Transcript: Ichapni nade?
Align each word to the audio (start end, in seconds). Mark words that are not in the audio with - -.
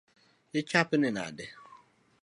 Ichapni 0.59 1.09
nade? 1.17 1.45